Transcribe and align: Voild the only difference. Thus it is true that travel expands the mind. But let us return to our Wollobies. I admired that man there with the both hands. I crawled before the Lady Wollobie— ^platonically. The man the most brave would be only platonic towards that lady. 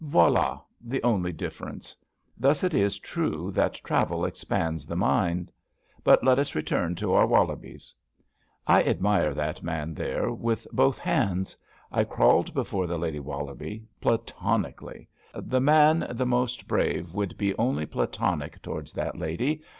Voild 0.03 0.61
the 0.83 1.03
only 1.03 1.31
difference. 1.31 1.95
Thus 2.35 2.63
it 2.63 2.73
is 2.73 2.97
true 2.97 3.51
that 3.51 3.75
travel 3.83 4.25
expands 4.25 4.87
the 4.87 4.95
mind. 4.95 5.51
But 6.03 6.23
let 6.23 6.39
us 6.39 6.55
return 6.55 6.95
to 6.95 7.13
our 7.13 7.27
Wollobies. 7.27 7.93
I 8.65 8.81
admired 8.81 9.35
that 9.35 9.61
man 9.61 9.93
there 9.93 10.31
with 10.31 10.63
the 10.63 10.69
both 10.73 10.97
hands. 10.97 11.55
I 11.91 12.03
crawled 12.03 12.51
before 12.55 12.87
the 12.87 12.97
Lady 12.97 13.19
Wollobie— 13.19 13.83
^platonically. 14.01 15.05
The 15.35 15.61
man 15.61 16.07
the 16.09 16.25
most 16.25 16.67
brave 16.67 17.13
would 17.13 17.37
be 17.37 17.55
only 17.59 17.85
platonic 17.85 18.59
towards 18.63 18.93
that 18.93 19.19
lady. 19.19 19.61